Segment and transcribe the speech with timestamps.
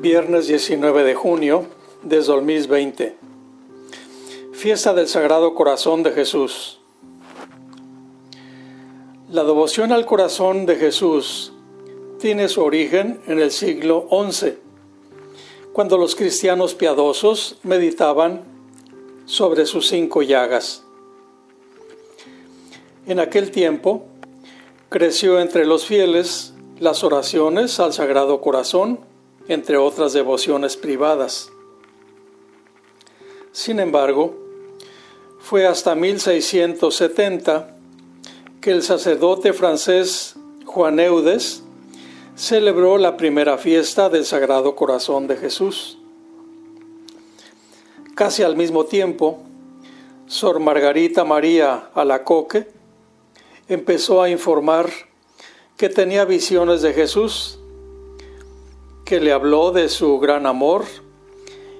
[0.00, 1.66] viernes 19 de junio
[2.02, 3.16] de 2020.
[4.54, 6.80] Fiesta del Sagrado Corazón de Jesús.
[9.28, 11.52] La devoción al corazón de Jesús
[12.18, 14.54] tiene su origen en el siglo XI,
[15.74, 18.40] cuando los cristianos piadosos meditaban
[19.26, 20.82] sobre sus cinco llagas.
[23.06, 24.06] En aquel tiempo
[24.88, 29.09] creció entre los fieles las oraciones al Sagrado Corazón,
[29.50, 31.50] entre otras devociones privadas.
[33.50, 34.36] Sin embargo,
[35.40, 37.76] fue hasta 1670
[38.60, 41.64] que el sacerdote francés Juan Eudes
[42.36, 45.98] celebró la primera fiesta del Sagrado Corazón de Jesús.
[48.14, 49.40] Casi al mismo tiempo,
[50.28, 52.68] Sor Margarita María Alacoque
[53.66, 54.90] empezó a informar
[55.76, 57.59] que tenía visiones de Jesús,
[59.10, 60.84] que le habló de su gran amor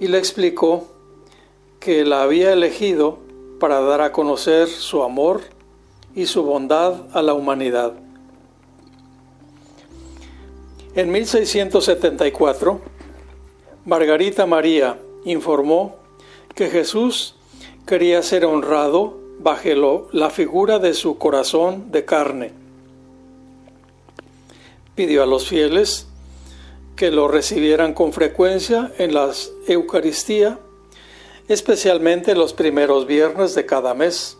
[0.00, 0.88] y le explicó
[1.78, 3.20] que la había elegido
[3.60, 5.42] para dar a conocer su amor
[6.16, 7.92] y su bondad a la humanidad.
[10.96, 12.80] En 1674,
[13.84, 15.94] Margarita María informó
[16.56, 17.36] que Jesús
[17.86, 22.62] quería ser honrado bajo la figura de su corazón de carne
[24.94, 26.06] pidió a los fieles
[26.96, 29.30] que lo recibieran con frecuencia en la
[29.66, 30.58] Eucaristía,
[31.48, 34.36] especialmente los primeros viernes de cada mes.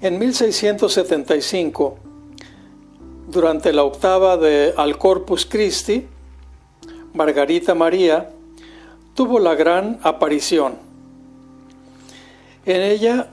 [0.00, 1.96] En 1675,
[3.28, 6.06] durante la octava de Al Corpus Christi,
[7.14, 8.30] Margarita María
[9.14, 10.76] tuvo la gran aparición.
[12.66, 13.30] En ella,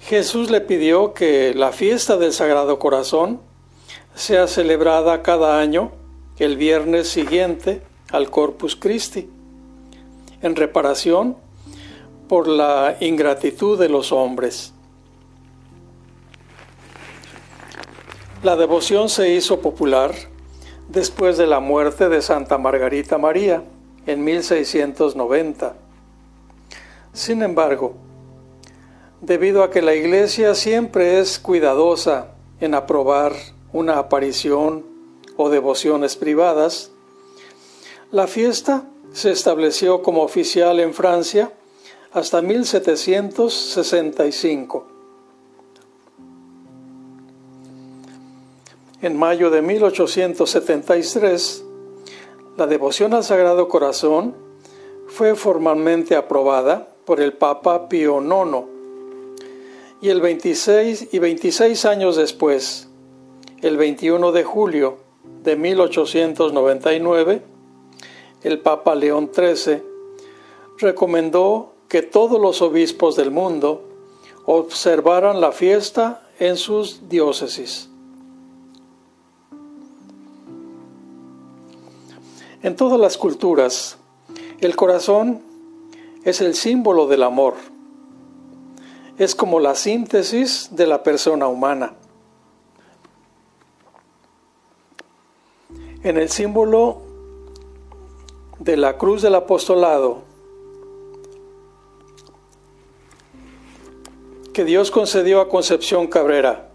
[0.00, 3.40] Jesús le pidió que la fiesta del Sagrado Corazón
[4.18, 5.92] sea celebrada cada año
[6.40, 9.30] el viernes siguiente al Corpus Christi,
[10.42, 11.36] en reparación
[12.26, 14.74] por la ingratitud de los hombres.
[18.42, 20.12] La devoción se hizo popular
[20.88, 23.62] después de la muerte de Santa Margarita María
[24.04, 25.76] en 1690.
[27.12, 27.94] Sin embargo,
[29.20, 34.84] debido a que la Iglesia siempre es cuidadosa en aprobar una aparición
[35.36, 36.90] o devociones privadas.
[38.10, 41.52] La fiesta se estableció como oficial en Francia
[42.12, 44.86] hasta 1765.
[49.00, 51.64] En mayo de 1873,
[52.56, 54.34] la devoción al Sagrado Corazón
[55.06, 58.66] fue formalmente aprobada por el Papa Pío IX
[60.00, 62.87] y el 26 y 26 años después,
[63.62, 64.98] el 21 de julio
[65.42, 67.42] de 1899,
[68.42, 69.82] el Papa León XIII
[70.78, 73.82] recomendó que todos los obispos del mundo
[74.44, 77.88] observaran la fiesta en sus diócesis.
[82.62, 83.98] En todas las culturas,
[84.60, 85.42] el corazón
[86.24, 87.54] es el símbolo del amor.
[89.16, 91.94] Es como la síntesis de la persona humana.
[96.08, 97.02] En el símbolo
[98.58, 100.22] de la cruz del apostolado
[104.54, 106.70] que Dios concedió a Concepción Cabrera,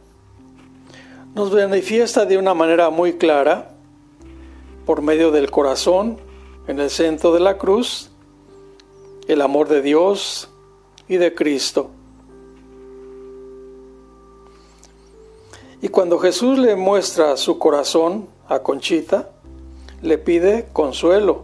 [1.34, 3.74] nos manifiesta de una manera muy clara,
[4.86, 6.20] por medio del corazón,
[6.68, 8.12] en el centro de la cruz,
[9.28, 10.48] el amor de Dios
[11.08, 11.90] y de Cristo.
[15.82, 19.30] Y cuando Jesús le muestra su corazón, a Conchita,
[20.02, 21.44] le pide consuelo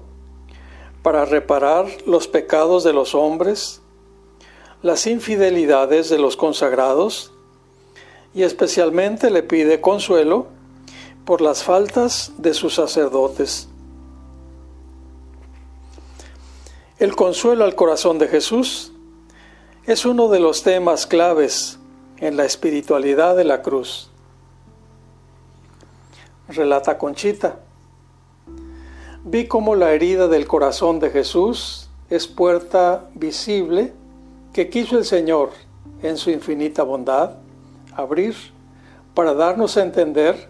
[1.02, 3.82] para reparar los pecados de los hombres,
[4.82, 7.32] las infidelidades de los consagrados
[8.34, 10.48] y especialmente le pide consuelo
[11.26, 13.70] por las faltas de sus sacerdotes.
[16.98, 18.92] El consuelo al corazón de Jesús
[19.86, 21.80] es uno de los temas claves
[22.18, 24.09] en la espiritualidad de la cruz
[26.50, 27.60] relata Conchita.
[29.24, 33.94] Vi como la herida del corazón de Jesús es puerta visible
[34.54, 35.52] que quiso el Señor,
[36.02, 37.36] en su infinita bondad,
[37.96, 38.36] abrir
[39.14, 40.50] para darnos a entender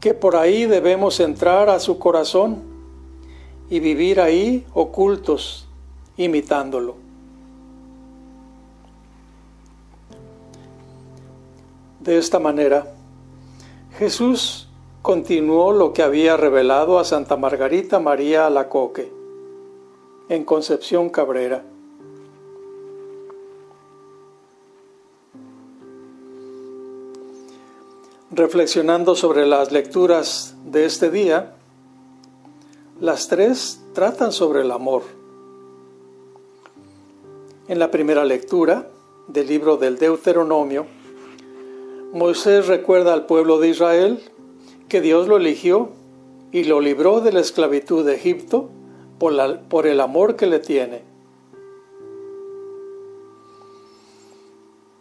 [0.00, 2.62] que por ahí debemos entrar a su corazón
[3.68, 5.66] y vivir ahí ocultos,
[6.16, 6.96] imitándolo.
[12.00, 12.92] De esta manera,
[13.98, 14.65] Jesús
[15.06, 19.08] continuó lo que había revelado a Santa Margarita María Alacoque
[20.28, 21.62] en Concepción Cabrera.
[28.32, 31.54] Reflexionando sobre las lecturas de este día,
[33.00, 35.02] las tres tratan sobre el amor.
[37.68, 38.88] En la primera lectura
[39.28, 40.84] del libro del Deuteronomio,
[42.12, 44.32] Moisés recuerda al pueblo de Israel
[44.88, 45.90] que Dios lo eligió
[46.52, 48.70] y lo libró de la esclavitud de Egipto
[49.18, 51.02] por, el amor que le tiene.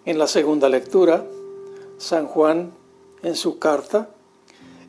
[0.06, 1.26] En la segunda lectura,
[1.98, 2.72] San Juan
[3.24, 4.10] en su carta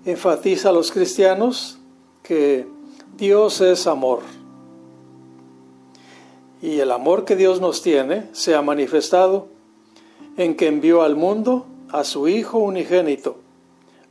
[0.04, 1.78] enfatiza a los cristianos
[2.22, 2.66] que
[3.16, 4.20] Dios es amor.
[6.62, 9.48] Y el amor que Dios nos tiene se ha manifestado
[10.36, 13.45] en que envió al mundo a su Hijo unigénito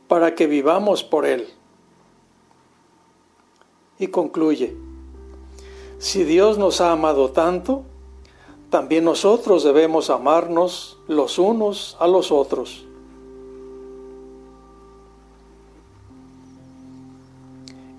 [0.08, 1.48] para que vivamos por Él.
[3.98, 4.76] Y concluye,
[5.98, 7.84] si Dios nos ha amado tanto,
[8.70, 12.86] también nosotros debemos amarnos los unos a los otros.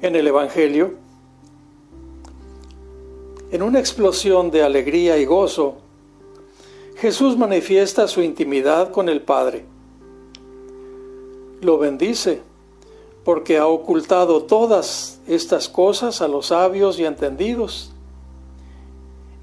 [0.01, 0.93] en el Evangelio,
[3.51, 5.77] en una explosión de alegría y gozo,
[6.97, 9.65] Jesús manifiesta su intimidad con el Padre.
[11.61, 12.41] Lo bendice
[13.23, 17.91] porque ha ocultado todas estas cosas a los sabios y entendidos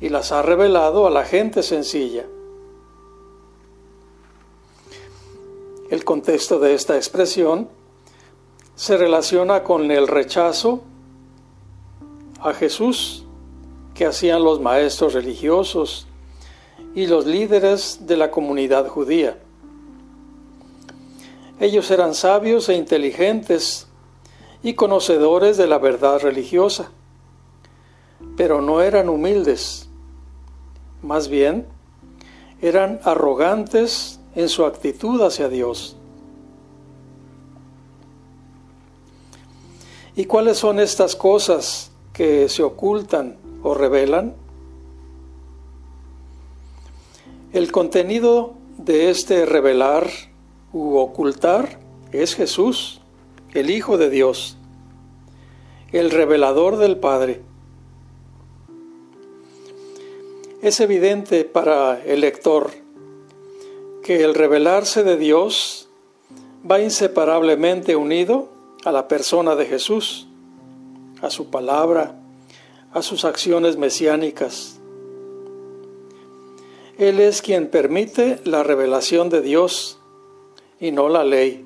[0.01, 2.25] y las ha revelado a la gente sencilla.
[5.91, 7.69] El contexto de esta expresión
[8.75, 10.83] se relaciona con el rechazo
[12.41, 13.25] a Jesús
[13.95, 16.07] que hacían los maestros religiosos
[16.95, 19.39] y los líderes de la comunidad judía.
[21.65, 23.87] Ellos eran sabios e inteligentes
[24.63, 26.91] y conocedores de la verdad religiosa,
[28.37, 29.89] pero no eran humildes,
[31.01, 31.67] más bien
[32.61, 35.97] eran arrogantes en su actitud hacia Dios.
[40.17, 44.35] ¿Y cuáles son estas cosas que se ocultan o revelan?
[47.55, 50.11] El contenido de este revelar
[50.75, 51.79] ocultar
[52.13, 53.01] es Jesús,
[53.53, 54.57] el Hijo de Dios,
[55.93, 57.43] el revelador del Padre.
[60.63, 62.71] Es evidente para el lector
[64.03, 65.89] que el revelarse de Dios
[66.69, 68.49] va inseparablemente unido
[68.85, 70.27] a la persona de Jesús,
[71.23, 72.17] a su palabra,
[72.93, 74.81] a sus acciones mesiánicas.
[76.99, 79.99] Él es quien permite la revelación de Dios
[80.85, 81.65] y no la ley.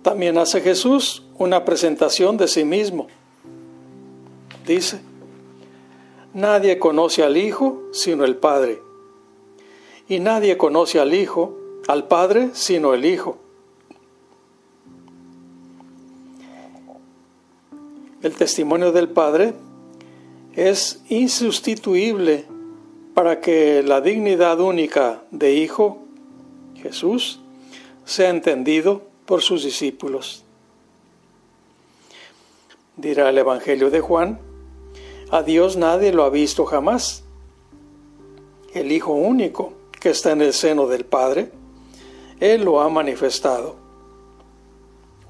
[0.00, 3.08] También hace Jesús una presentación de sí mismo.
[4.66, 5.02] Dice,
[6.32, 8.80] nadie conoce al Hijo sino el Padre,
[10.08, 11.58] y nadie conoce al Hijo
[11.88, 13.36] al Padre sino el Hijo.
[18.22, 19.52] El testimonio del Padre
[20.54, 22.46] es insustituible
[23.14, 25.98] para que la dignidad única de Hijo,
[26.76, 27.40] Jesús,
[28.04, 30.44] sea entendido por sus discípulos.
[32.96, 34.38] Dirá el Evangelio de Juan,
[35.30, 37.24] a Dios nadie lo ha visto jamás.
[38.74, 41.52] El Hijo único que está en el seno del Padre,
[42.40, 43.76] él lo ha manifestado.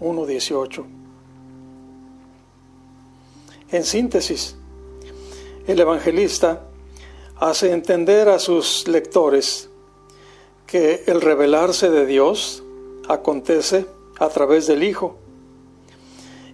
[0.00, 0.84] 1.18.
[3.70, 4.56] En síntesis,
[5.66, 6.62] el evangelista
[7.42, 9.68] hace entender a sus lectores
[10.64, 12.62] que el revelarse de Dios
[13.08, 13.84] acontece
[14.20, 15.16] a través del Hijo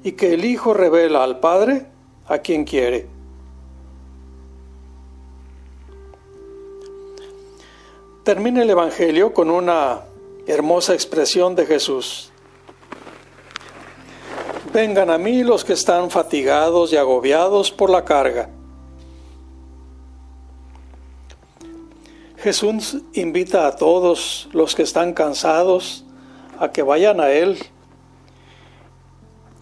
[0.02, 1.88] y que el Hijo revela al Padre
[2.26, 3.06] a quien quiere.
[8.24, 10.04] Termina el Evangelio con una
[10.46, 12.32] hermosa expresión de Jesús.
[14.72, 18.48] Vengan a mí los que están fatigados y agobiados por la carga.
[22.48, 26.06] Jesús invita a todos los que están cansados
[26.58, 27.58] a que vayan a Él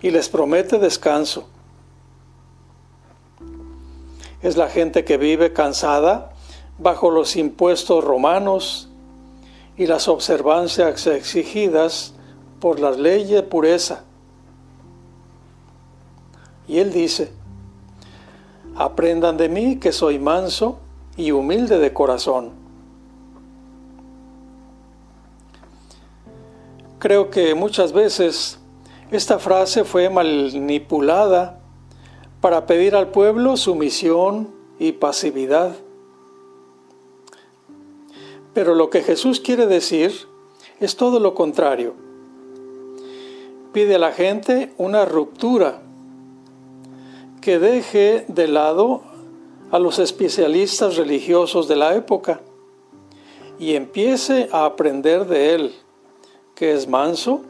[0.01, 1.49] y les promete descanso.
[4.41, 6.31] Es la gente que vive cansada
[6.79, 8.89] bajo los impuestos romanos
[9.77, 12.15] y las observancias exigidas
[12.61, 14.05] por las leyes de pureza.
[16.69, 17.33] Y él dice,
[18.77, 20.79] aprendan de mí que soy manso
[21.17, 22.66] y humilde de corazón.
[27.07, 28.59] Creo que muchas veces
[29.13, 31.61] esta frase fue manipulada
[32.41, 35.77] para pedir al pueblo sumisión y pasividad.
[38.55, 40.13] Pero lo que Jesús quiere decir
[40.81, 41.95] es todo lo contrario.
[43.73, 45.83] Pide a la gente una ruptura
[47.41, 49.03] que deje de lado
[49.71, 52.41] a los especialistas religiosos de la época
[53.61, 55.75] y empiece a aprender de él,
[56.57, 57.43] que es manso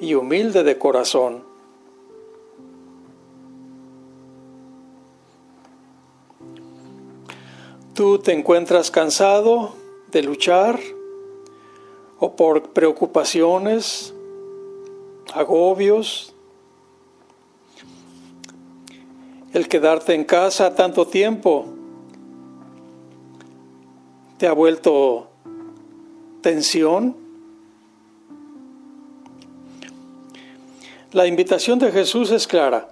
[0.00, 1.42] y humilde de corazón.
[7.94, 9.74] Tú te encuentras cansado
[10.12, 10.78] de luchar
[12.18, 14.14] o por preocupaciones,
[15.34, 16.34] agobios,
[19.52, 21.66] el quedarte en casa tanto tiempo
[24.38, 25.28] te ha vuelto
[26.40, 27.19] tensión.
[31.12, 32.88] La invitación de Jesús es clara,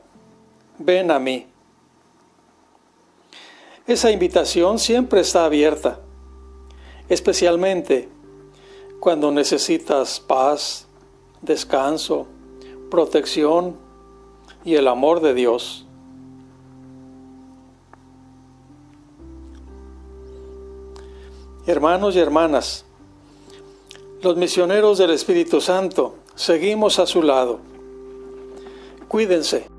[0.79, 1.47] ven a mí.
[3.87, 6.01] Esa invitación siempre está abierta,
[7.09, 8.09] especialmente
[8.99, 10.89] cuando necesitas paz,
[11.43, 12.27] descanso,
[12.91, 13.77] protección
[14.65, 15.87] y el amor de Dios.
[21.67, 22.85] Hermanos y hermanas,
[24.23, 27.78] los misioneros del Espíritu Santo, seguimos a su lado.
[29.09, 29.78] Cuídense.